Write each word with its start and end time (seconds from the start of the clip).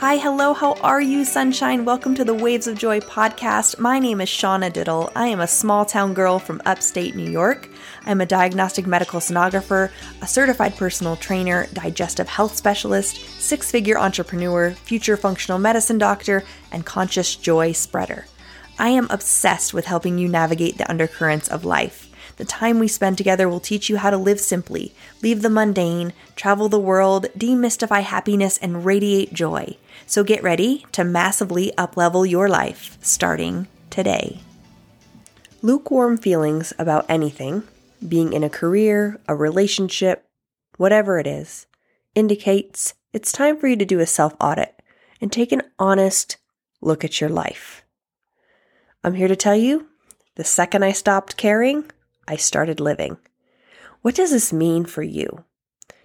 Hi, 0.00 0.16
hello, 0.16 0.54
how 0.54 0.72
are 0.80 1.02
you, 1.02 1.26
sunshine? 1.26 1.84
Welcome 1.84 2.14
to 2.14 2.24
the 2.24 2.32
Waves 2.32 2.66
of 2.66 2.78
Joy 2.78 3.00
podcast. 3.00 3.78
My 3.78 3.98
name 3.98 4.22
is 4.22 4.30
Shauna 4.30 4.72
Diddle. 4.72 5.12
I 5.14 5.26
am 5.26 5.40
a 5.40 5.46
small 5.46 5.84
town 5.84 6.14
girl 6.14 6.38
from 6.38 6.62
upstate 6.64 7.14
New 7.14 7.30
York. 7.30 7.68
I'm 8.06 8.22
a 8.22 8.26
diagnostic 8.26 8.86
medical 8.86 9.20
sonographer, 9.20 9.90
a 10.22 10.26
certified 10.26 10.74
personal 10.76 11.16
trainer, 11.16 11.66
digestive 11.74 12.28
health 12.28 12.56
specialist, 12.56 13.16
six 13.42 13.70
figure 13.70 13.98
entrepreneur, 13.98 14.70
future 14.70 15.18
functional 15.18 15.58
medicine 15.58 15.98
doctor, 15.98 16.44
and 16.72 16.86
conscious 16.86 17.36
joy 17.36 17.72
spreader. 17.72 18.24
I 18.78 18.88
am 18.88 19.06
obsessed 19.10 19.74
with 19.74 19.84
helping 19.84 20.16
you 20.16 20.28
navigate 20.28 20.78
the 20.78 20.90
undercurrents 20.90 21.48
of 21.48 21.66
life. 21.66 22.09
The 22.40 22.46
time 22.46 22.78
we 22.78 22.88
spend 22.88 23.18
together 23.18 23.50
will 23.50 23.60
teach 23.60 23.90
you 23.90 23.98
how 23.98 24.08
to 24.08 24.16
live 24.16 24.40
simply, 24.40 24.94
leave 25.22 25.42
the 25.42 25.50
mundane, 25.50 26.14
travel 26.36 26.70
the 26.70 26.78
world, 26.78 27.26
demystify 27.36 28.00
happiness, 28.02 28.56
and 28.56 28.82
radiate 28.82 29.34
joy. 29.34 29.76
So 30.06 30.24
get 30.24 30.42
ready 30.42 30.86
to 30.92 31.04
massively 31.04 31.70
uplevel 31.76 32.26
your 32.26 32.48
life 32.48 32.96
starting 33.02 33.68
today. 33.90 34.40
Lukewarm 35.60 36.16
feelings 36.16 36.72
about 36.78 37.04
anything, 37.10 37.64
being 38.08 38.32
in 38.32 38.42
a 38.42 38.48
career, 38.48 39.20
a 39.28 39.34
relationship, 39.34 40.26
whatever 40.78 41.18
it 41.18 41.26
is, 41.26 41.66
indicates 42.14 42.94
it's 43.12 43.32
time 43.32 43.58
for 43.58 43.68
you 43.68 43.76
to 43.76 43.84
do 43.84 44.00
a 44.00 44.06
self 44.06 44.34
audit 44.40 44.80
and 45.20 45.30
take 45.30 45.52
an 45.52 45.60
honest 45.78 46.38
look 46.80 47.04
at 47.04 47.20
your 47.20 47.28
life. 47.28 47.84
I'm 49.04 49.12
here 49.12 49.28
to 49.28 49.36
tell 49.36 49.56
you 49.56 49.88
the 50.36 50.44
second 50.44 50.82
I 50.84 50.92
stopped 50.92 51.36
caring, 51.36 51.84
I 52.30 52.36
started 52.36 52.78
living. 52.78 53.16
What 54.02 54.14
does 54.14 54.30
this 54.30 54.52
mean 54.52 54.84
for 54.84 55.02
you? 55.02 55.44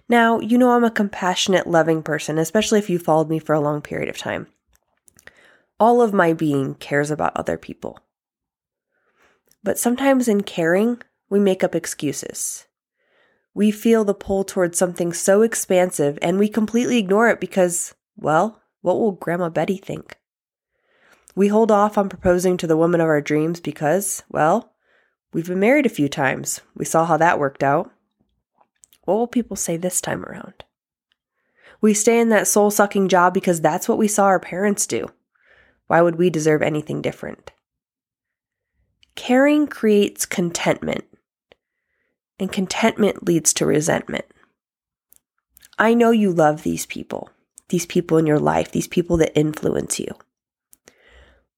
Now, 0.08 0.40
you 0.40 0.58
know 0.58 0.72
I'm 0.72 0.82
a 0.82 0.90
compassionate, 0.90 1.68
loving 1.68 2.02
person, 2.02 2.36
especially 2.36 2.80
if 2.80 2.90
you 2.90 2.98
followed 2.98 3.30
me 3.30 3.38
for 3.38 3.54
a 3.54 3.60
long 3.60 3.80
period 3.80 4.08
of 4.08 4.18
time. 4.18 4.48
All 5.78 6.02
of 6.02 6.12
my 6.12 6.32
being 6.32 6.74
cares 6.74 7.12
about 7.12 7.36
other 7.36 7.56
people. 7.56 8.00
But 9.62 9.78
sometimes 9.78 10.26
in 10.26 10.42
caring, 10.42 11.00
we 11.30 11.38
make 11.38 11.62
up 11.62 11.76
excuses. 11.76 12.66
We 13.54 13.70
feel 13.70 14.04
the 14.04 14.12
pull 14.12 14.42
towards 14.42 14.76
something 14.76 15.12
so 15.12 15.42
expansive 15.42 16.18
and 16.20 16.40
we 16.40 16.48
completely 16.48 16.98
ignore 16.98 17.28
it 17.28 17.38
because, 17.38 17.94
well, 18.16 18.60
what 18.80 18.98
will 18.98 19.12
Grandma 19.12 19.48
Betty 19.48 19.76
think? 19.76 20.16
We 21.36 21.46
hold 21.46 21.70
off 21.70 21.96
on 21.96 22.08
proposing 22.08 22.56
to 22.56 22.66
the 22.66 22.76
woman 22.76 23.00
of 23.00 23.06
our 23.06 23.20
dreams 23.20 23.60
because, 23.60 24.24
well, 24.28 24.72
We've 25.36 25.46
been 25.46 25.60
married 25.60 25.84
a 25.84 25.90
few 25.90 26.08
times. 26.08 26.62
We 26.74 26.86
saw 26.86 27.04
how 27.04 27.18
that 27.18 27.38
worked 27.38 27.62
out. 27.62 27.92
What 29.04 29.16
will 29.16 29.26
people 29.26 29.54
say 29.54 29.76
this 29.76 30.00
time 30.00 30.24
around? 30.24 30.64
We 31.82 31.92
stay 31.92 32.18
in 32.18 32.30
that 32.30 32.48
soul 32.48 32.70
sucking 32.70 33.08
job 33.08 33.34
because 33.34 33.60
that's 33.60 33.86
what 33.86 33.98
we 33.98 34.08
saw 34.08 34.24
our 34.24 34.40
parents 34.40 34.86
do. 34.86 35.08
Why 35.88 36.00
would 36.00 36.16
we 36.16 36.30
deserve 36.30 36.62
anything 36.62 37.02
different? 37.02 37.52
Caring 39.14 39.66
creates 39.66 40.24
contentment, 40.24 41.04
and 42.38 42.50
contentment 42.50 43.26
leads 43.26 43.52
to 43.52 43.66
resentment. 43.66 44.24
I 45.78 45.92
know 45.92 46.12
you 46.12 46.32
love 46.32 46.62
these 46.62 46.86
people, 46.86 47.28
these 47.68 47.84
people 47.84 48.16
in 48.16 48.24
your 48.26 48.40
life, 48.40 48.72
these 48.72 48.88
people 48.88 49.18
that 49.18 49.38
influence 49.38 50.00
you. 50.00 50.14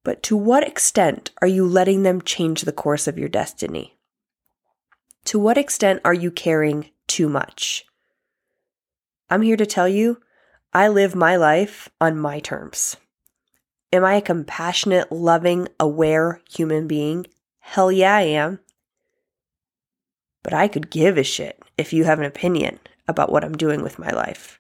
But 0.08 0.22
to 0.22 0.38
what 0.38 0.66
extent 0.66 1.32
are 1.42 1.46
you 1.46 1.66
letting 1.66 2.02
them 2.02 2.22
change 2.22 2.62
the 2.62 2.72
course 2.72 3.06
of 3.06 3.18
your 3.18 3.28
destiny? 3.28 3.98
To 5.26 5.38
what 5.38 5.58
extent 5.58 6.00
are 6.02 6.14
you 6.14 6.30
caring 6.30 6.88
too 7.06 7.28
much? 7.28 7.84
I'm 9.28 9.42
here 9.42 9.58
to 9.58 9.66
tell 9.66 9.86
you, 9.86 10.22
I 10.72 10.88
live 10.88 11.14
my 11.14 11.36
life 11.36 11.90
on 12.00 12.16
my 12.16 12.40
terms. 12.40 12.96
Am 13.92 14.02
I 14.02 14.14
a 14.14 14.22
compassionate, 14.22 15.12
loving, 15.12 15.68
aware 15.78 16.40
human 16.50 16.86
being? 16.86 17.26
Hell 17.58 17.92
yeah, 17.92 18.16
I 18.16 18.22
am. 18.22 18.60
But 20.42 20.54
I 20.54 20.68
could 20.68 20.88
give 20.88 21.18
a 21.18 21.22
shit 21.22 21.62
if 21.76 21.92
you 21.92 22.04
have 22.04 22.18
an 22.18 22.24
opinion 22.24 22.78
about 23.06 23.30
what 23.30 23.44
I'm 23.44 23.58
doing 23.58 23.82
with 23.82 23.98
my 23.98 24.08
life. 24.08 24.57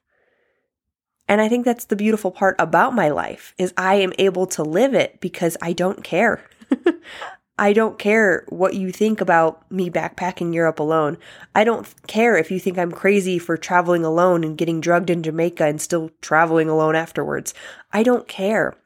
And 1.28 1.40
I 1.40 1.48
think 1.48 1.64
that's 1.64 1.84
the 1.84 1.96
beautiful 1.96 2.30
part 2.30 2.56
about 2.58 2.94
my 2.94 3.10
life 3.10 3.54
is 3.58 3.74
I 3.76 3.96
am 3.96 4.12
able 4.18 4.46
to 4.48 4.62
live 4.62 4.94
it 4.94 5.20
because 5.20 5.56
I 5.60 5.74
don't 5.74 6.02
care. 6.02 6.42
I 7.58 7.72
don't 7.72 7.98
care 7.98 8.44
what 8.48 8.74
you 8.74 8.92
think 8.92 9.20
about 9.20 9.70
me 9.70 9.90
backpacking 9.90 10.54
Europe 10.54 10.78
alone. 10.78 11.18
I 11.56 11.64
don't 11.64 11.86
care 12.06 12.36
if 12.36 12.52
you 12.52 12.60
think 12.60 12.78
I'm 12.78 12.92
crazy 12.92 13.38
for 13.38 13.56
traveling 13.56 14.04
alone 14.04 14.44
and 14.44 14.56
getting 14.56 14.80
drugged 14.80 15.10
in 15.10 15.24
Jamaica 15.24 15.64
and 15.64 15.80
still 15.80 16.10
traveling 16.22 16.68
alone 16.68 16.94
afterwards. 16.94 17.52
I 17.92 18.04
don't 18.04 18.28
care. 18.28 18.76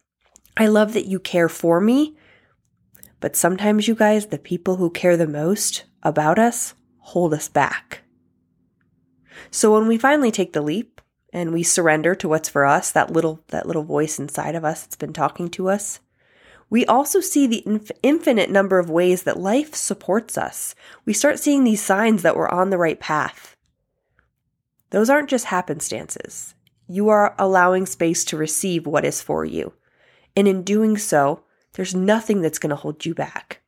I 0.56 0.66
love 0.66 0.94
that 0.94 1.06
you 1.06 1.20
care 1.20 1.50
for 1.50 1.80
me. 1.80 2.16
But 3.20 3.36
sometimes, 3.36 3.86
you 3.86 3.94
guys, 3.94 4.26
the 4.26 4.38
people 4.38 4.76
who 4.76 4.90
care 4.90 5.16
the 5.16 5.28
most 5.28 5.84
about 6.02 6.38
us 6.38 6.74
hold 6.98 7.34
us 7.34 7.48
back. 7.48 8.02
So 9.50 9.72
when 9.72 9.86
we 9.86 9.98
finally 9.98 10.30
take 10.30 10.54
the 10.54 10.62
leap, 10.62 10.91
and 11.32 11.52
we 11.52 11.62
surrender 11.62 12.14
to 12.14 12.28
what's 12.28 12.48
for 12.48 12.64
us, 12.64 12.90
that 12.92 13.12
little 13.12 13.40
that 13.48 13.66
little 13.66 13.84
voice 13.84 14.18
inside 14.18 14.54
of 14.54 14.64
us 14.64 14.82
that's 14.82 14.96
been 14.96 15.12
talking 15.12 15.48
to 15.50 15.68
us. 15.68 16.00
We 16.68 16.86
also 16.86 17.20
see 17.20 17.46
the 17.46 17.62
inf- 17.66 17.90
infinite 18.02 18.50
number 18.50 18.78
of 18.78 18.88
ways 18.88 19.24
that 19.24 19.38
life 19.38 19.74
supports 19.74 20.38
us. 20.38 20.74
We 21.04 21.12
start 21.12 21.38
seeing 21.38 21.64
these 21.64 21.82
signs 21.82 22.22
that 22.22 22.36
we're 22.36 22.48
on 22.48 22.70
the 22.70 22.78
right 22.78 22.98
path. 22.98 23.56
Those 24.90 25.10
aren't 25.10 25.28
just 25.28 25.46
happenstances. 25.46 26.54
You 26.86 27.08
are 27.08 27.34
allowing 27.38 27.86
space 27.86 28.24
to 28.26 28.36
receive 28.36 28.86
what 28.86 29.04
is 29.04 29.22
for 29.22 29.44
you. 29.44 29.74
And 30.34 30.48
in 30.48 30.62
doing 30.62 30.96
so, 30.96 31.44
there's 31.74 31.94
nothing 31.94 32.40
that's 32.40 32.58
going 32.58 32.70
to 32.70 32.76
hold 32.76 33.04
you 33.04 33.14
back. 33.14 33.60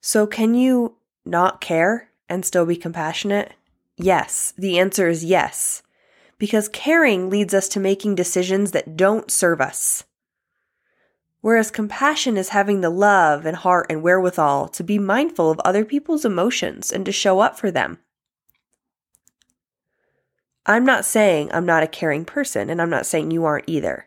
So, 0.00 0.26
can 0.26 0.54
you 0.54 0.96
not 1.24 1.60
care 1.60 2.10
and 2.28 2.44
still 2.44 2.66
be 2.66 2.76
compassionate? 2.76 3.52
Yes, 3.98 4.54
the 4.56 4.78
answer 4.78 5.08
is 5.08 5.24
yes. 5.24 5.82
Because 6.38 6.68
caring 6.68 7.28
leads 7.28 7.52
us 7.52 7.68
to 7.70 7.80
making 7.80 8.14
decisions 8.14 8.70
that 8.70 8.96
don't 8.96 9.30
serve 9.30 9.60
us. 9.60 10.04
Whereas 11.40 11.70
compassion 11.70 12.36
is 12.36 12.50
having 12.50 12.80
the 12.80 12.90
love 12.90 13.44
and 13.44 13.56
heart 13.56 13.86
and 13.90 14.02
wherewithal 14.02 14.68
to 14.68 14.84
be 14.84 14.98
mindful 14.98 15.50
of 15.50 15.60
other 15.60 15.84
people's 15.84 16.24
emotions 16.24 16.92
and 16.92 17.04
to 17.06 17.12
show 17.12 17.40
up 17.40 17.58
for 17.58 17.70
them. 17.70 17.98
I'm 20.64 20.84
not 20.84 21.04
saying 21.04 21.50
I'm 21.52 21.66
not 21.66 21.82
a 21.82 21.88
caring 21.88 22.24
person, 22.24 22.70
and 22.70 22.80
I'm 22.82 22.90
not 22.90 23.06
saying 23.06 23.30
you 23.30 23.44
aren't 23.44 23.68
either. 23.68 24.06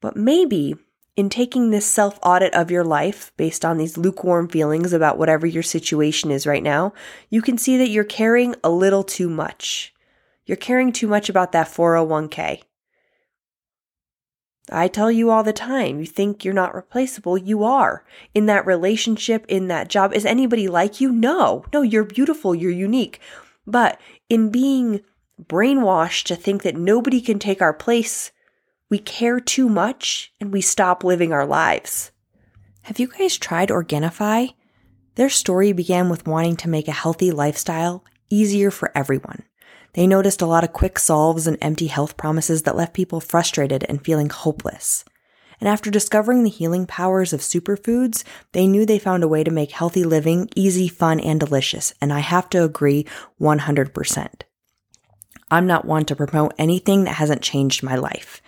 But 0.00 0.16
maybe 0.16 0.76
in 1.18 1.28
taking 1.28 1.70
this 1.70 1.84
self 1.84 2.16
audit 2.22 2.54
of 2.54 2.70
your 2.70 2.84
life 2.84 3.32
based 3.36 3.64
on 3.64 3.76
these 3.76 3.98
lukewarm 3.98 4.46
feelings 4.48 4.92
about 4.92 5.18
whatever 5.18 5.48
your 5.48 5.64
situation 5.64 6.30
is 6.30 6.46
right 6.46 6.62
now, 6.62 6.92
you 7.28 7.42
can 7.42 7.58
see 7.58 7.76
that 7.76 7.88
you're 7.90 8.04
caring 8.04 8.54
a 8.62 8.70
little 8.70 9.02
too 9.02 9.28
much. 9.28 9.92
You're 10.46 10.56
caring 10.56 10.92
too 10.92 11.08
much 11.08 11.28
about 11.28 11.50
that 11.50 11.66
401k. 11.66 12.62
I 14.70 14.86
tell 14.86 15.10
you 15.10 15.28
all 15.30 15.42
the 15.42 15.52
time, 15.52 15.98
you 15.98 16.06
think 16.06 16.44
you're 16.44 16.54
not 16.54 16.72
replaceable. 16.72 17.36
You 17.36 17.64
are. 17.64 18.04
In 18.32 18.46
that 18.46 18.64
relationship, 18.64 19.44
in 19.48 19.66
that 19.66 19.88
job, 19.88 20.14
is 20.14 20.24
anybody 20.24 20.68
like 20.68 21.00
you? 21.00 21.10
No. 21.10 21.64
No, 21.72 21.82
you're 21.82 22.04
beautiful, 22.04 22.54
you're 22.54 22.70
unique. 22.70 23.18
But 23.66 24.00
in 24.28 24.50
being 24.50 25.00
brainwashed 25.42 26.26
to 26.26 26.36
think 26.36 26.62
that 26.62 26.76
nobody 26.76 27.20
can 27.20 27.40
take 27.40 27.60
our 27.60 27.74
place, 27.74 28.30
we 28.90 28.98
care 28.98 29.40
too 29.40 29.68
much 29.68 30.32
and 30.40 30.52
we 30.52 30.60
stop 30.60 31.04
living 31.04 31.32
our 31.32 31.46
lives. 31.46 32.10
Have 32.82 32.98
you 32.98 33.08
guys 33.08 33.36
tried 33.36 33.68
Organifi? 33.68 34.54
Their 35.16 35.28
story 35.28 35.72
began 35.72 36.08
with 36.08 36.26
wanting 36.26 36.56
to 36.56 36.68
make 36.68 36.88
a 36.88 36.92
healthy 36.92 37.30
lifestyle 37.30 38.04
easier 38.30 38.70
for 38.70 38.90
everyone. 38.94 39.42
They 39.94 40.06
noticed 40.06 40.42
a 40.42 40.46
lot 40.46 40.64
of 40.64 40.72
quick 40.72 40.98
solves 40.98 41.46
and 41.46 41.58
empty 41.60 41.88
health 41.88 42.16
promises 42.16 42.62
that 42.62 42.76
left 42.76 42.94
people 42.94 43.20
frustrated 43.20 43.84
and 43.88 44.04
feeling 44.04 44.30
hopeless. 44.30 45.04
And 45.60 45.68
after 45.68 45.90
discovering 45.90 46.44
the 46.44 46.50
healing 46.50 46.86
powers 46.86 47.32
of 47.32 47.40
superfoods, 47.40 48.22
they 48.52 48.66
knew 48.66 48.86
they 48.86 48.98
found 48.98 49.24
a 49.24 49.28
way 49.28 49.42
to 49.42 49.50
make 49.50 49.72
healthy 49.72 50.04
living 50.04 50.48
easy, 50.54 50.88
fun, 50.88 51.18
and 51.18 51.40
delicious. 51.40 51.92
And 52.00 52.12
I 52.12 52.20
have 52.20 52.48
to 52.50 52.62
agree 52.62 53.06
100%. 53.40 54.28
I'm 55.50 55.66
not 55.66 55.84
one 55.84 56.04
to 56.04 56.14
promote 56.14 56.54
anything 56.58 57.04
that 57.04 57.14
hasn't 57.14 57.42
changed 57.42 57.82
my 57.82 57.96
life 57.96 58.40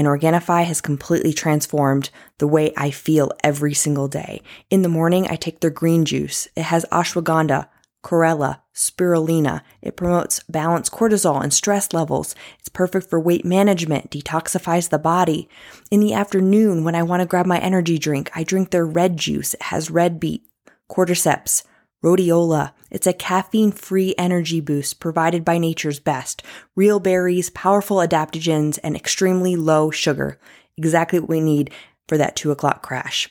and 0.00 0.08
Organifi 0.08 0.64
has 0.64 0.80
completely 0.80 1.34
transformed 1.34 2.08
the 2.38 2.46
way 2.46 2.72
I 2.74 2.90
feel 2.90 3.32
every 3.44 3.74
single 3.74 4.08
day. 4.08 4.40
In 4.70 4.80
the 4.80 4.88
morning, 4.88 5.26
I 5.28 5.36
take 5.36 5.60
their 5.60 5.68
green 5.68 6.06
juice. 6.06 6.48
It 6.56 6.62
has 6.62 6.86
ashwagandha, 6.90 7.68
chlorella, 8.02 8.60
spirulina. 8.74 9.60
It 9.82 9.98
promotes 9.98 10.40
balanced 10.48 10.90
cortisol 10.90 11.42
and 11.42 11.52
stress 11.52 11.92
levels. 11.92 12.34
It's 12.58 12.70
perfect 12.70 13.10
for 13.10 13.20
weight 13.20 13.44
management, 13.44 14.10
detoxifies 14.10 14.88
the 14.88 14.98
body. 14.98 15.50
In 15.90 16.00
the 16.00 16.14
afternoon, 16.14 16.82
when 16.82 16.94
I 16.94 17.02
want 17.02 17.20
to 17.20 17.26
grab 17.26 17.44
my 17.44 17.58
energy 17.58 17.98
drink, 17.98 18.30
I 18.34 18.42
drink 18.42 18.70
their 18.70 18.86
red 18.86 19.18
juice. 19.18 19.52
It 19.52 19.64
has 19.64 19.90
red 19.90 20.18
beet, 20.18 20.46
cordyceps, 20.90 21.62
rhodiola, 22.02 22.72
It's 22.90 23.06
a 23.06 23.12
caffeine 23.12 23.72
free 23.72 24.14
energy 24.18 24.60
boost 24.60 25.00
provided 25.00 25.44
by 25.44 25.58
nature's 25.58 26.00
best 26.00 26.42
real 26.76 27.00
berries, 27.00 27.50
powerful 27.50 27.98
adaptogens, 27.98 28.78
and 28.82 28.96
extremely 28.96 29.56
low 29.56 29.90
sugar. 29.90 30.38
Exactly 30.76 31.20
what 31.20 31.28
we 31.28 31.40
need 31.40 31.70
for 32.08 32.18
that 32.18 32.36
two 32.36 32.50
o'clock 32.50 32.82
crash. 32.82 33.30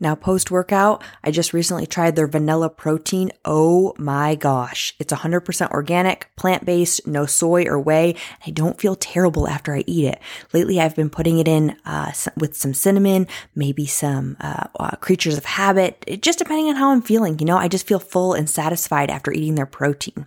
Now, 0.00 0.14
post 0.14 0.50
workout, 0.50 1.02
I 1.24 1.32
just 1.32 1.52
recently 1.52 1.86
tried 1.86 2.14
their 2.14 2.28
vanilla 2.28 2.70
protein. 2.70 3.32
Oh 3.44 3.94
my 3.98 4.36
gosh. 4.36 4.94
It's 5.00 5.12
100% 5.12 5.70
organic, 5.70 6.28
plant 6.36 6.64
based, 6.64 7.06
no 7.06 7.26
soy 7.26 7.64
or 7.64 7.80
whey. 7.80 8.14
I 8.46 8.50
don't 8.50 8.80
feel 8.80 8.94
terrible 8.94 9.48
after 9.48 9.74
I 9.74 9.82
eat 9.86 10.04
it. 10.04 10.20
Lately, 10.52 10.80
I've 10.80 10.94
been 10.94 11.10
putting 11.10 11.38
it 11.38 11.48
in 11.48 11.76
uh, 11.84 12.12
with 12.36 12.56
some 12.56 12.74
cinnamon, 12.74 13.26
maybe 13.56 13.86
some 13.86 14.36
uh, 14.40 14.68
uh, 14.78 14.96
creatures 14.96 15.36
of 15.36 15.44
habit, 15.44 16.04
it, 16.06 16.22
just 16.22 16.38
depending 16.38 16.68
on 16.68 16.76
how 16.76 16.90
I'm 16.90 17.02
feeling. 17.02 17.38
You 17.40 17.46
know, 17.46 17.56
I 17.56 17.66
just 17.66 17.86
feel 17.86 17.98
full 17.98 18.34
and 18.34 18.48
satisfied 18.48 19.10
after 19.10 19.32
eating 19.32 19.56
their 19.56 19.66
protein. 19.66 20.26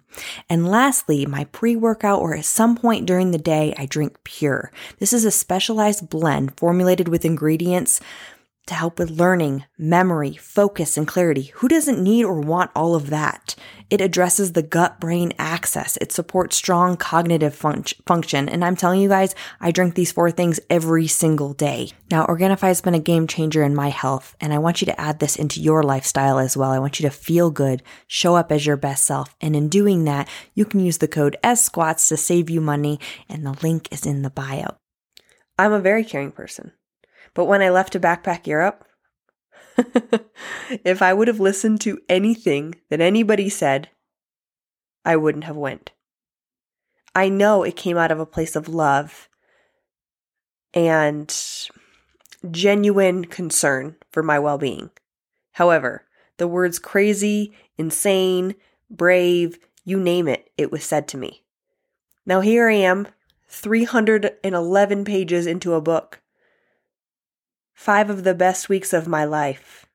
And 0.50 0.70
lastly, 0.70 1.26
my 1.26 1.46
pre 1.46 1.78
workout 1.78 2.20
or 2.20 2.36
at 2.36 2.46
some 2.46 2.76
point 2.76 3.06
during 3.06 3.32
the 3.32 3.38
day, 3.38 3.74
I 3.78 3.86
drink 3.86 4.18
pure. 4.26 4.72
This 5.00 5.14
is 5.14 5.24
a 5.24 5.32
specialized 5.32 6.10
blend 6.10 6.58
formulated 6.58 7.08
with 7.08 7.24
ingredients 7.24 8.02
to 8.72 8.76
help 8.76 8.98
with 8.98 9.20
learning, 9.20 9.66
memory, 9.78 10.34
focus, 10.38 10.96
and 10.96 11.06
clarity. 11.06 11.52
Who 11.56 11.68
doesn't 11.68 12.02
need 12.02 12.24
or 12.24 12.40
want 12.40 12.72
all 12.74 12.96
of 12.96 13.10
that? 13.10 13.54
It 13.90 14.00
addresses 14.00 14.54
the 14.54 14.64
gut 14.64 14.98
brain 14.98 15.34
axis. 15.38 15.98
It 15.98 16.14
supports 16.14 16.56
strong 16.56 16.96
cognitive 16.96 17.54
fun- 17.54 17.84
function. 18.08 18.48
And 18.48 18.64
I'm 18.64 18.78
telling 18.78 19.02
you 19.02 19.10
guys, 19.10 19.36
I 19.60 19.72
drink 19.72 19.96
these 19.96 20.14
four 20.14 20.32
things 20.32 20.62
every 20.70 21.08
single 21.08 21.52
day. 21.52 21.92
Now, 22.10 22.26
Organifi 22.26 22.62
has 22.62 22.80
been 22.80 22.94
a 22.94 23.00
game 23.00 23.28
changer 23.28 23.62
in 23.62 23.76
my 23.76 23.90
health, 23.90 24.38
and 24.40 24.54
I 24.54 24.60
want 24.60 24.82
you 24.82 24.86
to 24.86 25.02
add 25.02 25.20
this 25.20 25.36
into 25.36 25.62
your 25.62 25.84
lifestyle 25.84 26.40
as 26.40 26.56
well. 26.56 26.72
I 26.72 26.80
want 26.80 26.98
you 26.98 27.10
to 27.10 27.14
feel 27.14 27.52
good, 27.52 27.84
show 28.08 28.36
up 28.38 28.54
as 28.54 28.66
your 28.66 28.78
best 28.78 29.04
self. 29.04 29.36
And 29.42 29.54
in 29.54 29.68
doing 29.68 30.06
that, 30.06 30.30
you 30.56 30.64
can 30.64 30.80
use 30.80 31.00
the 31.00 31.10
code 31.10 31.36
SQUATS 31.44 32.08
to 32.08 32.16
save 32.16 32.50
you 32.50 32.62
money, 32.62 33.02
and 33.28 33.46
the 33.46 33.58
link 33.62 33.90
is 33.92 34.06
in 34.06 34.22
the 34.22 34.30
bio. 34.30 34.78
I'm 35.60 35.74
a 35.74 35.82
very 35.82 36.06
caring 36.06 36.32
person. 36.32 36.72
But 37.34 37.46
when 37.46 37.62
I 37.62 37.70
left 37.70 37.94
to 37.94 38.00
backpack 38.00 38.48
Europe, 38.48 38.86
if 40.84 41.02
I 41.02 41.14
would 41.14 41.28
have 41.28 41.40
listened 41.40 41.82
to 41.82 42.00
anything 42.10 42.76
that 42.90 43.02
anybody 43.02 43.50
said, 43.50 43.90
I 45.06 45.16
wouldn't 45.16 45.46
have 45.46 45.56
went. 45.56 45.92
I 47.16 47.30
know 47.30 47.64
it 47.64 47.76
came 47.76 47.98
out 47.98 48.12
of 48.12 48.20
a 48.20 48.26
place 48.26 48.56
of 48.56 48.68
love 48.68 49.30
and 50.74 51.34
genuine 52.50 53.26
concern 53.26 53.96
for 54.12 54.24
my 54.24 54.40
well-being. 54.40 54.90
However, 55.54 56.06
the 56.38 56.48
words 56.48 56.80
crazy, 56.80 57.54
insane, 57.78 58.56
brave, 58.90 59.60
you 59.84 60.00
name 60.00 60.28
it, 60.28 60.50
it 60.58 60.72
was 60.72 60.84
said 60.84 61.08
to 61.10 61.18
me. 61.18 61.44
Now 62.26 62.42
here 62.42 62.70
I 62.70 62.76
am, 62.76 63.08
311 63.50 65.04
pages 65.04 65.46
into 65.46 65.74
a 65.74 65.82
book 65.82 66.21
five 67.82 68.12
of 68.12 68.24
the 68.24 68.36
best 68.36 68.70
weeks 68.70 68.94
of 68.94 69.08
my 69.08 69.26
life, 69.26 69.88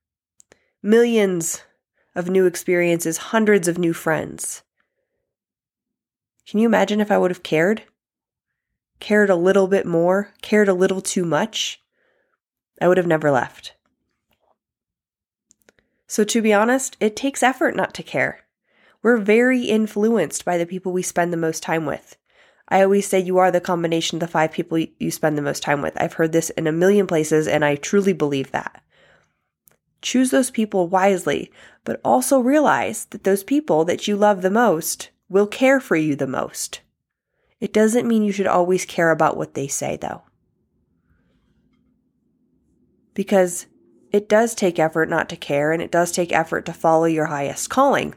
millions 0.82 1.62
of 2.16 2.28
new 2.28 2.44
experiences, 2.44 3.16
hundreds 3.16 3.68
of 3.68 3.78
new 3.78 3.92
friends. 3.92 4.64
Can 6.48 6.58
you 6.58 6.66
imagine 6.66 7.00
if 7.00 7.12
I 7.12 7.18
would 7.18 7.30
have 7.30 7.44
cared? 7.44 7.84
Cared 8.98 9.30
a 9.30 9.36
little 9.36 9.68
bit 9.68 9.86
more, 9.86 10.32
cared 10.42 10.66
a 10.66 10.74
little 10.74 11.00
too 11.00 11.24
much? 11.24 11.80
I 12.80 12.88
would 12.88 12.96
have 12.96 13.06
never 13.06 13.30
left. 13.30 13.74
So, 16.08 16.24
to 16.24 16.42
be 16.42 16.52
honest, 16.52 16.96
it 16.98 17.14
takes 17.14 17.40
effort 17.40 17.76
not 17.76 17.94
to 17.94 18.02
care. 18.02 18.40
We're 19.00 19.16
very 19.16 19.62
influenced 19.62 20.44
by 20.44 20.58
the 20.58 20.66
people 20.66 20.90
we 20.90 21.02
spend 21.02 21.32
the 21.32 21.36
most 21.36 21.62
time 21.62 21.86
with. 21.86 22.16
I 22.68 22.82
always 22.82 23.06
say 23.06 23.20
you 23.20 23.38
are 23.38 23.50
the 23.50 23.60
combination 23.60 24.16
of 24.16 24.20
the 24.20 24.28
five 24.28 24.52
people 24.52 24.78
you 24.78 25.10
spend 25.10 25.38
the 25.38 25.42
most 25.42 25.62
time 25.62 25.82
with. 25.82 26.00
I've 26.00 26.14
heard 26.14 26.32
this 26.32 26.50
in 26.50 26.66
a 26.66 26.72
million 26.72 27.06
places, 27.06 27.46
and 27.46 27.64
I 27.64 27.76
truly 27.76 28.12
believe 28.12 28.50
that. 28.50 28.82
Choose 30.02 30.30
those 30.30 30.50
people 30.50 30.88
wisely, 30.88 31.50
but 31.84 32.00
also 32.04 32.38
realize 32.40 33.06
that 33.06 33.24
those 33.24 33.44
people 33.44 33.84
that 33.84 34.08
you 34.08 34.16
love 34.16 34.42
the 34.42 34.50
most 34.50 35.10
will 35.28 35.46
care 35.46 35.80
for 35.80 35.96
you 35.96 36.16
the 36.16 36.26
most. 36.26 36.80
It 37.60 37.72
doesn't 37.72 38.06
mean 38.06 38.22
you 38.22 38.32
should 38.32 38.46
always 38.46 38.84
care 38.84 39.10
about 39.10 39.36
what 39.36 39.54
they 39.54 39.68
say, 39.68 39.96
though. 39.96 40.22
Because 43.14 43.66
it 44.12 44.28
does 44.28 44.54
take 44.54 44.78
effort 44.78 45.08
not 45.08 45.28
to 45.30 45.36
care, 45.36 45.72
and 45.72 45.80
it 45.80 45.90
does 45.90 46.12
take 46.12 46.32
effort 46.32 46.66
to 46.66 46.72
follow 46.72 47.06
your 47.06 47.26
highest 47.26 47.70
calling. 47.70 48.14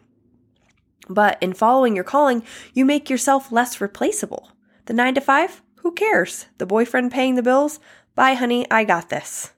But 1.09 1.37
in 1.41 1.53
following 1.53 1.95
your 1.95 2.03
calling, 2.03 2.43
you 2.73 2.85
make 2.85 3.09
yourself 3.09 3.51
less 3.51 3.81
replaceable. 3.81 4.51
The 4.85 4.93
nine 4.93 5.15
to 5.15 5.21
five? 5.21 5.63
Who 5.77 5.91
cares? 5.91 6.45
The 6.59 6.67
boyfriend 6.67 7.11
paying 7.11 7.35
the 7.35 7.43
bills? 7.43 7.79
Bye, 8.15 8.35
honey, 8.35 8.69
I 8.69 8.83
got 8.83 9.09
this. 9.09 9.51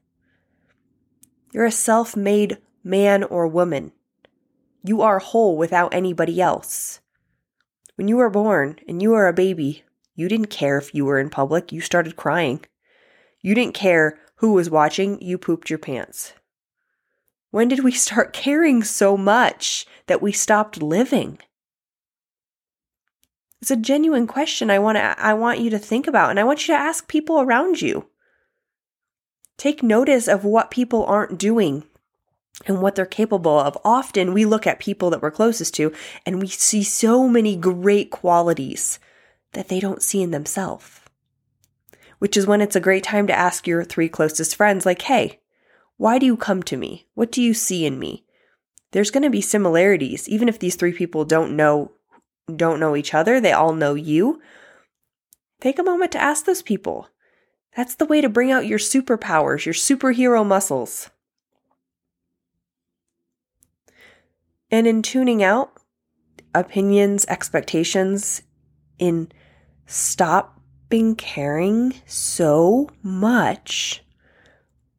You're 1.52 1.66
a 1.66 1.72
self 1.72 2.16
made 2.16 2.60
man 2.84 3.24
or 3.24 3.48
woman. 3.48 3.92
You 4.84 5.02
are 5.02 5.20
whole 5.20 5.58
without 5.58 5.94
anybody 5.94 6.40
else. 6.40 7.02
When 7.96 8.08
you 8.08 8.18
were 8.18 8.30
born 8.30 8.80
and 8.88 9.02
you 9.02 9.12
were 9.12 9.28
a 9.28 9.34
baby, 9.34 9.84
you 10.16 10.30
didn't 10.30 10.48
care 10.48 10.78
if 10.78 10.96
you 10.96 11.06
were 11.06 11.20
in 11.20 11.30
public, 11.30 11.72
you 11.72 11.82
started 11.82 12.16
crying. 12.16 12.64
You 13.42 13.54
didn't 13.54 13.74
care 13.74 14.20
who 14.36 14.54
was 14.54 14.70
watching, 14.70 15.22
you 15.22 15.38
pooped 15.38 15.70
your 15.70 15.80
pants. 15.80 16.34
When 17.52 17.68
did 17.68 17.84
we 17.84 17.92
start 17.92 18.34
caring 18.34 18.82
so 18.84 19.18
much 19.18 19.86
that 20.08 20.22
we 20.22 20.32
stopped 20.32 20.82
living? 20.82 21.40
It's 23.62 23.70
a 23.72 23.76
genuine 23.76 24.26
question 24.26 24.72
I 24.72 24.80
want 24.80 24.98
to 24.98 25.20
I 25.20 25.34
want 25.34 25.60
you 25.60 25.70
to 25.70 25.78
think 25.78 26.08
about 26.08 26.32
and 26.32 26.40
I 26.40 26.44
want 26.44 26.68
you 26.68 26.74
to 26.74 26.80
ask 26.80 27.08
people 27.08 27.42
around 27.42 27.82
you. 27.82 28.08
Take 29.58 29.84
notice 29.84 30.28
of 30.28 30.44
what 30.44 30.72
people 30.72 31.06
aren't 31.06 31.38
doing 31.38 31.84
and 32.66 32.82
what 32.82 32.96
they're 32.96 33.06
capable 33.06 33.60
of. 33.60 33.78
Often 33.84 34.34
we 34.34 34.46
look 34.46 34.66
at 34.66 34.80
people 34.80 35.10
that 35.12 35.22
we're 35.22 35.30
closest 35.30 35.76
to 35.76 35.94
and 36.26 36.42
we 36.42 36.48
see 36.48 36.84
so 36.84 37.28
many 37.28 37.56
great 37.56 38.10
qualities 38.10 38.98
that 39.52 39.68
they 39.68 39.80
don't 39.80 40.02
see 40.02 40.24
in 40.24 40.32
themselves. 40.32 41.02
Which 42.18 42.38
is 42.38 42.48
when 42.48 42.62
it's 42.62 42.76
a 42.76 42.80
great 42.80 43.04
time 43.04 43.28
to 43.28 43.38
ask 43.38 43.68
your 43.68 43.84
three 43.84 44.08
closest 44.08 44.56
friends 44.56 44.86
like, 44.86 45.02
"Hey, 45.04 45.41
why 46.02 46.18
do 46.18 46.26
you 46.26 46.36
come 46.36 46.64
to 46.64 46.78
me? 46.78 47.06
What 47.14 47.32
do 47.32 47.44
you 47.44 47.54
see 47.54 47.86
in 47.86 48.00
me? 48.00 48.26
There's 48.90 49.12
going 49.12 49.22
to 49.22 49.30
be 49.30 49.40
similarities, 49.40 50.28
even 50.28 50.50
if 50.50 50.58
these 50.58 50.76
three 50.76 50.94
people 50.94 51.26
don't 51.26 51.56
know 51.56 51.92
don't 52.56 52.80
know 52.80 52.96
each 52.96 53.14
other, 53.14 53.40
they 53.40 53.52
all 53.52 53.74
know 53.74 53.94
you. 53.94 54.42
Take 55.60 55.78
a 55.78 55.84
moment 55.84 56.12
to 56.14 56.22
ask 56.22 56.46
those 56.46 56.64
people. 56.64 57.08
That's 57.78 57.94
the 57.94 58.08
way 58.08 58.20
to 58.20 58.30
bring 58.30 58.50
out 58.52 58.66
your 58.66 58.80
superpowers, 58.80 59.64
your 59.64 59.76
superhero 59.76 60.44
muscles. 60.44 61.12
And 64.72 64.88
in 64.88 65.04
tuning 65.04 65.44
out 65.44 65.72
opinions, 66.56 67.26
expectations, 67.26 68.42
in 68.98 69.32
stopping 69.86 71.16
caring 71.16 71.94
so 72.08 72.90
much 73.04 74.04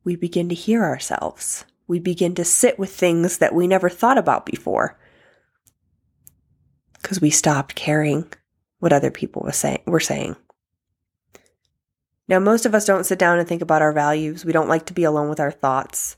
we 0.04 0.16
begin 0.16 0.48
to 0.48 0.54
hear 0.54 0.84
ourselves. 0.84 1.64
We 1.86 1.98
begin 1.98 2.34
to 2.36 2.44
sit 2.44 2.78
with 2.78 2.94
things 2.94 3.38
that 3.38 3.54
we 3.54 3.66
never 3.66 3.88
thought 3.88 4.18
about 4.18 4.46
before 4.46 4.98
because 7.00 7.20
we 7.20 7.30
stopped 7.30 7.74
caring 7.74 8.32
what 8.78 8.92
other 8.92 9.10
people 9.10 9.42
were 9.42 9.52
saying, 9.52 9.82
were 9.86 10.00
saying. 10.00 10.36
Now, 12.28 12.38
most 12.38 12.64
of 12.64 12.74
us 12.74 12.86
don't 12.86 13.04
sit 13.04 13.18
down 13.18 13.38
and 13.38 13.46
think 13.46 13.62
about 13.62 13.82
our 13.82 13.92
values. 13.92 14.44
We 14.44 14.52
don't 14.52 14.68
like 14.68 14.86
to 14.86 14.94
be 14.94 15.04
alone 15.04 15.28
with 15.28 15.40
our 15.40 15.50
thoughts. 15.50 16.16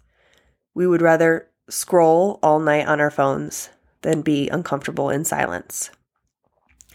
We 0.75 0.87
would 0.87 1.03
rather 1.03 1.49
scroll 1.69 2.39
all 2.43 2.61
night 2.61 2.87
on 2.87 3.01
our 3.01 3.11
phones 3.11 3.71
than 4.03 4.23
be 4.23 4.49
uncomfortable 4.49 5.09
in 5.11 5.25
silence. 5.25 5.91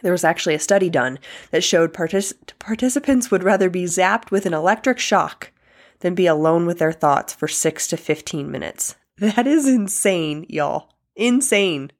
There 0.01 0.11
was 0.11 0.23
actually 0.23 0.55
a 0.55 0.59
study 0.59 0.89
done 0.89 1.19
that 1.51 1.63
showed 1.63 1.93
partic- 1.93 2.57
participants 2.59 3.31
would 3.31 3.43
rather 3.43 3.69
be 3.69 3.83
zapped 3.85 4.31
with 4.31 4.45
an 4.45 4.53
electric 4.53 4.99
shock 4.99 5.51
than 5.99 6.15
be 6.15 6.27
alone 6.27 6.65
with 6.65 6.79
their 6.79 6.91
thoughts 6.91 7.33
for 7.33 7.47
6 7.47 7.87
to 7.87 7.97
15 7.97 8.49
minutes. 8.49 8.95
That 9.17 9.47
is 9.47 9.67
insane, 9.67 10.45
y'all. 10.47 10.93
Insane. 11.15 11.91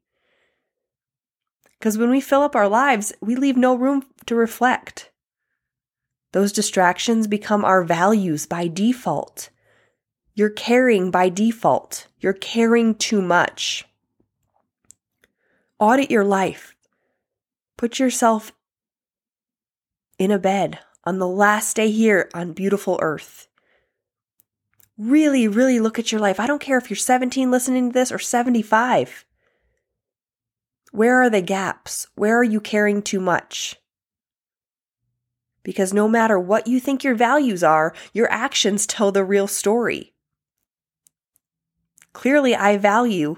Because 1.78 1.98
when 1.98 2.10
we 2.10 2.20
fill 2.20 2.42
up 2.42 2.56
our 2.56 2.68
lives, 2.68 3.12
we 3.20 3.36
leave 3.36 3.56
no 3.56 3.74
room 3.74 4.04
to 4.26 4.34
reflect. 4.34 5.10
Those 6.32 6.52
distractions 6.52 7.26
become 7.26 7.64
our 7.64 7.84
values 7.84 8.46
by 8.46 8.68
default. 8.68 9.50
You're 10.34 10.50
caring 10.50 11.10
by 11.10 11.28
default. 11.28 12.06
You're 12.20 12.32
caring 12.32 12.94
too 12.94 13.20
much. 13.20 13.84
Audit 15.78 16.10
your 16.10 16.24
life. 16.24 16.74
Put 17.76 17.98
yourself 17.98 18.52
in 20.18 20.30
a 20.30 20.38
bed 20.38 20.78
on 21.04 21.18
the 21.18 21.28
last 21.28 21.76
day 21.76 21.90
here 21.90 22.30
on 22.32 22.52
beautiful 22.52 22.98
earth 23.02 23.48
really, 25.00 25.48
really 25.48 25.80
look 25.80 25.98
at 25.98 26.12
your 26.12 26.20
life. 26.20 26.38
I 26.38 26.46
don't 26.46 26.60
care 26.60 26.76
if 26.76 26.90
you're 26.90 26.96
17 26.96 27.50
listening 27.50 27.88
to 27.88 27.92
this 27.94 28.12
or 28.12 28.18
75. 28.18 29.24
Where 30.92 31.22
are 31.22 31.30
the 31.30 31.40
gaps? 31.40 32.06
Where 32.14 32.36
are 32.38 32.44
you 32.44 32.60
caring 32.60 33.00
too 33.00 33.20
much? 33.20 33.76
Because 35.62 35.92
no 35.92 36.08
matter 36.08 36.38
what 36.38 36.66
you 36.66 36.80
think 36.80 37.02
your 37.02 37.14
values 37.14 37.62
are, 37.62 37.94
your 38.12 38.30
actions 38.30 38.86
tell 38.86 39.12
the 39.12 39.24
real 39.24 39.46
story. 39.46 40.12
Clearly, 42.12 42.54
I 42.54 42.76
value 42.76 43.36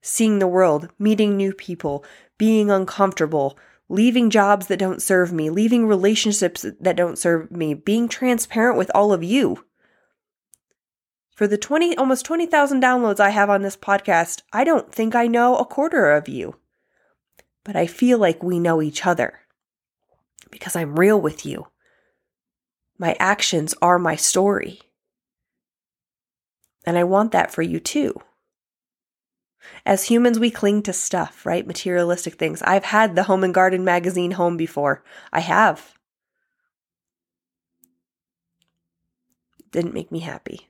seeing 0.00 0.38
the 0.38 0.46
world, 0.46 0.88
meeting 0.98 1.36
new 1.36 1.52
people, 1.52 2.04
being 2.38 2.70
uncomfortable, 2.70 3.58
leaving 3.88 4.30
jobs 4.30 4.66
that 4.68 4.78
don't 4.78 5.02
serve 5.02 5.32
me, 5.32 5.50
leaving 5.50 5.86
relationships 5.86 6.64
that 6.80 6.96
don't 6.96 7.18
serve 7.18 7.50
me, 7.50 7.74
being 7.74 8.08
transparent 8.08 8.78
with 8.78 8.90
all 8.94 9.12
of 9.12 9.24
you. 9.24 9.64
For 11.34 11.48
the 11.48 11.58
20 11.58 11.96
almost 11.96 12.24
20,000 12.24 12.80
downloads 12.80 13.18
I 13.18 13.30
have 13.30 13.50
on 13.50 13.62
this 13.62 13.76
podcast, 13.76 14.42
I 14.52 14.62
don't 14.62 14.92
think 14.92 15.14
I 15.14 15.26
know 15.26 15.56
a 15.56 15.64
quarter 15.64 16.12
of 16.12 16.28
you. 16.28 16.56
But 17.64 17.74
I 17.76 17.86
feel 17.86 18.18
like 18.18 18.42
we 18.42 18.60
know 18.60 18.80
each 18.80 19.04
other 19.04 19.40
because 20.50 20.76
I'm 20.76 20.98
real 20.98 21.20
with 21.20 21.44
you. 21.44 21.66
My 22.98 23.16
actions 23.18 23.74
are 23.82 23.98
my 23.98 24.14
story. 24.14 24.80
And 26.86 26.96
I 26.96 27.04
want 27.04 27.32
that 27.32 27.50
for 27.50 27.62
you 27.62 27.80
too. 27.80 28.20
As 29.84 30.04
humans, 30.04 30.38
we 30.38 30.50
cling 30.50 30.82
to 30.82 30.92
stuff, 30.92 31.44
right? 31.44 31.66
Materialistic 31.66 32.34
things. 32.34 32.62
I've 32.62 32.84
had 32.84 33.16
the 33.16 33.24
Home 33.24 33.42
and 33.42 33.54
Garden 33.54 33.82
magazine 33.82 34.32
home 34.32 34.56
before. 34.56 35.02
I 35.32 35.40
have. 35.40 35.94
Didn't 39.72 39.94
make 39.94 40.12
me 40.12 40.20
happy. 40.20 40.68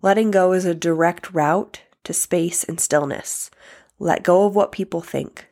Letting 0.00 0.30
go 0.30 0.52
is 0.52 0.64
a 0.64 0.74
direct 0.74 1.32
route 1.32 1.82
to 2.04 2.12
space 2.12 2.62
and 2.62 2.78
stillness. 2.78 3.50
Let 3.98 4.22
go 4.22 4.46
of 4.46 4.54
what 4.54 4.70
people 4.70 5.00
think. 5.00 5.48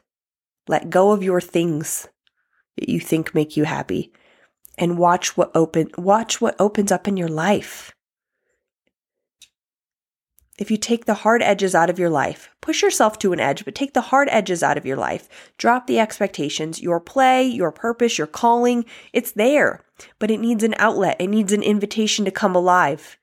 Let 0.69 0.91
go 0.91 1.11
of 1.11 1.23
your 1.23 1.41
things 1.41 2.09
that 2.77 2.89
you 2.89 3.01
think 3.01 3.35
make 3.35 3.57
you 3.57 3.65
happy 3.65 4.13
and 4.79 4.99
watch 4.99 5.37
what 5.37 5.51
open 5.55 5.91
watch 5.99 6.41
what 6.41 6.55
opens 6.61 6.93
up 6.93 7.09
in 7.09 7.17
your 7.17 7.29
life. 7.29 7.93
If 10.59 10.71
you 10.71 10.77
take 10.77 11.05
the 11.05 11.15
hard 11.15 11.43
edges 11.43 11.75
out 11.75 11.91
of 11.91 11.99
your 11.99 12.09
life, 12.09 12.49
push 12.63 12.83
yourself 12.83 13.19
to 13.19 13.33
an 13.33 13.41
edge, 13.41 13.65
but 13.65 13.75
take 13.75 13.93
the 13.93 14.01
hard 14.01 14.29
edges 14.31 14.63
out 14.63 14.79
of 14.79 14.87
your 14.87 14.97
life. 14.97 15.29
Drop 15.59 15.87
the 15.87 15.99
expectations. 15.99 16.81
Your 16.81 16.99
play, 16.99 17.45
your 17.45 17.71
purpose, 17.71 18.17
your 18.17 18.27
calling, 18.27 18.87
it's 19.13 19.33
there, 19.33 19.85
but 20.19 20.31
it 20.31 20.41
needs 20.41 20.63
an 20.63 20.75
outlet. 20.79 21.17
It 21.19 21.27
needs 21.27 21.53
an 21.53 21.63
invitation 21.63 22.25
to 22.25 22.31
come 22.31 22.57
alive. 22.57 23.19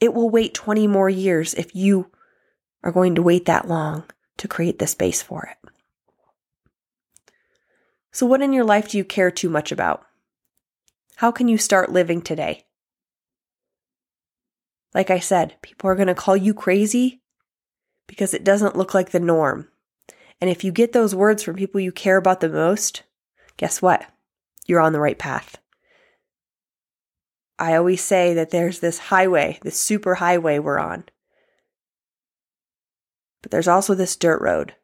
It 0.00 0.14
will 0.14 0.30
wait 0.30 0.54
20 0.54 0.86
more 0.86 1.08
years 1.08 1.54
if 1.54 1.74
you 1.74 2.10
are 2.82 2.92
going 2.92 3.14
to 3.14 3.22
wait 3.22 3.46
that 3.46 3.68
long 3.68 4.04
to 4.36 4.48
create 4.48 4.78
the 4.78 4.86
space 4.86 5.22
for 5.22 5.50
it. 5.50 5.70
So, 8.12 8.26
what 8.26 8.42
in 8.42 8.52
your 8.52 8.64
life 8.64 8.90
do 8.90 8.98
you 8.98 9.04
care 9.04 9.30
too 9.30 9.48
much 9.48 9.72
about? 9.72 10.06
How 11.16 11.30
can 11.30 11.48
you 11.48 11.58
start 11.58 11.92
living 11.92 12.22
today? 12.22 12.66
Like 14.94 15.10
I 15.10 15.18
said, 15.18 15.56
people 15.62 15.90
are 15.90 15.94
going 15.94 16.08
to 16.08 16.14
call 16.14 16.36
you 16.36 16.54
crazy 16.54 17.22
because 18.06 18.32
it 18.32 18.44
doesn't 18.44 18.76
look 18.76 18.94
like 18.94 19.10
the 19.10 19.20
norm. 19.20 19.68
And 20.40 20.48
if 20.48 20.64
you 20.64 20.72
get 20.72 20.92
those 20.92 21.14
words 21.14 21.42
from 21.42 21.56
people 21.56 21.80
you 21.80 21.92
care 21.92 22.16
about 22.16 22.40
the 22.40 22.48
most, 22.48 23.02
guess 23.56 23.82
what? 23.82 24.06
You're 24.66 24.80
on 24.80 24.92
the 24.92 25.00
right 25.00 25.18
path. 25.18 25.58
I 27.58 27.74
always 27.74 28.02
say 28.02 28.34
that 28.34 28.50
there's 28.50 28.80
this 28.80 28.98
highway, 28.98 29.58
this 29.62 29.80
super 29.80 30.16
highway 30.16 30.58
we're 30.58 30.78
on. 30.78 31.04
But 33.40 33.50
there's 33.50 33.68
also 33.68 33.94
this 33.94 34.16
dirt 34.16 34.40
road. 34.42 34.74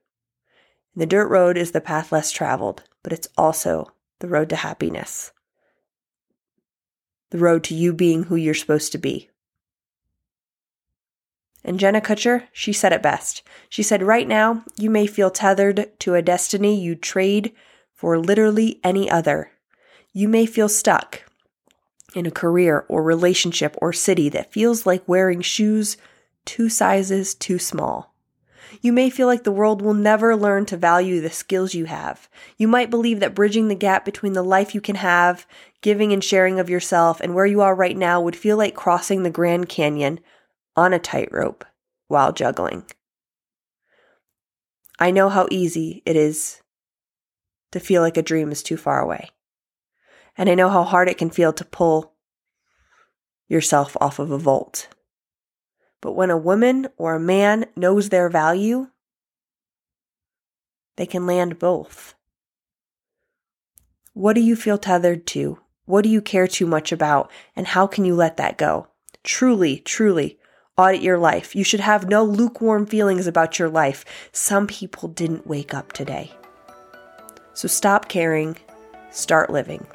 And 0.95 1.02
the 1.02 1.07
dirt 1.07 1.29
road 1.29 1.59
is 1.59 1.73
the 1.73 1.81
path 1.81 2.12
less 2.12 2.31
traveled, 2.31 2.85
but 3.02 3.12
it's 3.12 3.29
also 3.37 3.93
the 4.21 4.29
road 4.29 4.49
to 4.50 4.57
happiness. 4.57 5.33
The 7.31 7.38
road 7.38 7.64
to 7.64 7.75
you 7.75 7.93
being 7.93 8.25
who 8.25 8.37
you're 8.37 8.55
supposed 8.55 8.93
to 8.93 8.99
be. 8.99 9.29
And 11.64 11.79
Jenna 11.79 12.00
Kutcher, 12.00 12.45
she 12.52 12.73
said 12.73 12.93
it 12.93 13.02
best. 13.02 13.43
She 13.69 13.83
said, 13.83 14.02
Right 14.02 14.26
now, 14.26 14.64
you 14.79 14.91
may 14.91 15.07
feel 15.07 15.31
tethered 15.31 15.99
to 16.00 16.14
a 16.14 16.23
destiny 16.23 16.81
you'd 16.81 17.02
trade 17.02 17.52
for 17.93 18.19
literally 18.19 18.81
any 18.83 19.11
other. 19.11 19.52
You 20.12 20.29
may 20.29 20.45
feel 20.45 20.69
stuck 20.69 21.23
in 22.14 22.26
a 22.26 22.31
career 22.31 22.85
or 22.88 23.02
relationship 23.02 23.76
or 23.81 23.92
city 23.92 24.28
that 24.31 24.52
feels 24.52 24.87
like 24.87 25.07
wearing 25.09 25.40
shoes 25.40 25.97
two 26.45 26.69
sizes 26.69 27.35
too 27.35 27.59
small. 27.59 28.12
You 28.81 28.92
may 28.92 29.11
feel 29.11 29.26
like 29.26 29.45
the 29.45 29.52
world 29.52 29.83
will 29.83 29.95
never 29.95 30.35
learn 30.35 30.66
to 30.66 30.76
value 30.76 31.21
the 31.21 31.31
skills 31.31 31.75
you 31.75 31.85
have. 31.85 32.28
You 32.57 32.69
might 32.69 32.90
believe 32.90 33.21
that 33.21 33.35
bridging 33.35 33.69
the 33.69 33.75
gap 33.75 34.04
between 34.04 34.33
the 34.33 34.42
life 34.42 34.75
you 34.75 34.81
can 34.81 34.97
have, 34.97 35.47
giving 35.83 36.12
and 36.12 36.25
sharing 36.25 36.59
of 36.59 36.71
yourself, 36.71 37.21
and 37.21 37.35
where 37.35 37.47
you 37.47 37.61
are 37.61 37.75
right 37.75 37.97
now 37.97 38.21
would 38.21 38.37
feel 38.37 38.57
like 38.57 38.75
crossing 38.75 39.23
the 39.23 39.31
Grand 39.31 39.69
Canyon 39.69 40.21
on 40.75 40.92
a 40.92 40.99
tightrope 40.99 41.64
while 42.09 42.33
juggling. 42.33 42.85
I 44.99 45.11
know 45.11 45.28
how 45.28 45.49
easy 45.50 46.02
it 46.07 46.16
is 46.16 46.62
to 47.73 47.81
feel 47.81 48.02
like 48.02 48.16
a 48.16 48.23
dream 48.23 48.52
is 48.52 48.62
too 48.62 48.76
far 48.76 49.00
away. 49.00 49.31
And 50.37 50.49
I 50.49 50.55
know 50.55 50.69
how 50.69 50.83
hard 50.83 51.09
it 51.09 51.19
can 51.19 51.31
feel 51.31 51.53
to 51.53 51.65
pull 51.65 52.15
yourself 53.49 53.97
off 54.01 54.19
of 54.19 54.31
a 54.31 54.39
vault. 54.39 54.89
But 56.01 56.12
when 56.12 56.31
a 56.31 56.39
woman 56.39 56.89
or 56.97 57.15
a 57.15 57.21
man 57.21 57.67
knows 57.77 58.09
their 58.09 58.29
value, 58.29 58.89
they 60.97 61.07
can 61.07 61.27
land 61.27 61.59
both. 61.59 62.15
What 64.15 64.35
do 64.35 64.41
you 64.41 64.57
feel 64.57 64.79
tethered 64.79 65.27
to? 65.29 65.59
What 65.85 66.03
do 66.03 66.09
you 66.09 66.21
care 66.21 66.47
too 66.47 66.67
much 66.67 66.93
about? 66.93 67.31
And 67.55 67.67
how 67.67 67.87
can 67.87 68.05
you 68.05 68.15
let 68.15 68.37
that 68.39 68.59
go? 68.59 68.89
Truly, 69.23 69.79
truly, 69.79 70.39
Audit 70.79 71.03
your 71.03 71.19
life. 71.19 71.55
You 71.55 71.65
should 71.65 71.81
have 71.81 72.09
no 72.09 72.25
lukewarm 72.25 72.87
feelings 72.87 73.27
about 73.27 73.59
your 73.59 73.69
life. 73.69 74.07
Some 74.33 74.67
people 74.67 75.09
didn't 75.09 75.47
wake 75.47 75.75
up 75.75 75.93
today. 75.93 76.33
So 77.53 77.69
stop 77.69 78.09
caring, 78.09 78.57
start 79.11 79.51
living. 79.51 79.87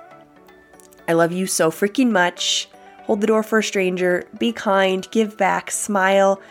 I 1.07 1.13
love 1.13 1.31
you 1.31 1.47
so 1.47 1.71
freaking 1.71 2.11
much. 2.11 2.67
Hold 3.03 3.21
the 3.21 3.27
door 3.27 3.43
for 3.43 3.59
a 3.59 3.63
stranger, 3.63 4.27
be 4.37 4.51
kind, 4.51 5.07
give 5.11 5.37
back, 5.37 5.71
smile. 5.71 6.41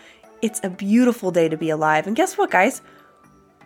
It's 0.41 0.59
a 0.63 0.69
beautiful 0.69 1.29
day 1.31 1.49
to 1.49 1.57
be 1.57 1.69
alive. 1.69 2.07
And 2.07 2.15
guess 2.15 2.37
what, 2.37 2.49
guys? 2.49 2.81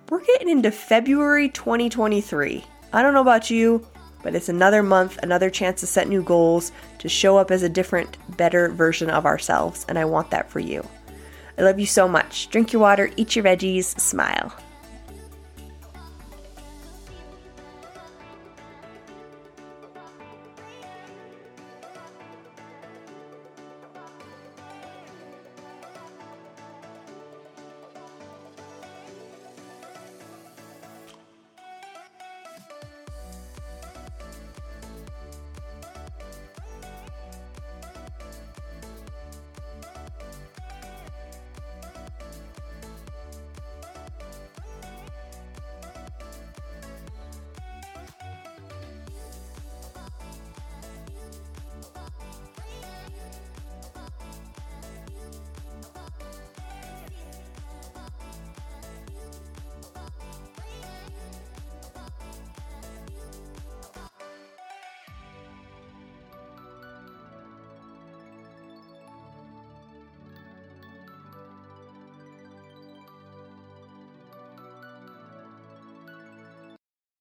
We're 0.09 0.23
getting 0.25 0.49
into 0.49 0.71
February 0.71 1.47
2023. 1.47 2.65
I 2.91 3.01
don't 3.01 3.13
know 3.13 3.21
about 3.21 3.49
you, 3.49 3.87
but 4.23 4.35
it's 4.35 4.49
another 4.49 4.83
month, 4.83 5.17
another 5.23 5.49
chance 5.49 5.79
to 5.79 5.87
set 5.87 6.09
new 6.09 6.21
goals, 6.21 6.73
to 6.99 7.07
show 7.07 7.37
up 7.37 7.49
as 7.49 7.63
a 7.63 7.69
different, 7.69 8.17
better 8.35 8.67
version 8.69 9.09
of 9.09 9.25
ourselves, 9.25 9.85
and 9.87 9.97
I 9.97 10.03
want 10.03 10.29
that 10.31 10.49
for 10.49 10.59
you. 10.59 10.85
I 11.57 11.61
love 11.61 11.79
you 11.79 11.85
so 11.85 12.07
much. 12.07 12.49
Drink 12.49 12.73
your 12.73 12.81
water, 12.81 13.09
eat 13.15 13.35
your 13.35 13.45
veggies, 13.45 13.97
smile. 13.99 14.53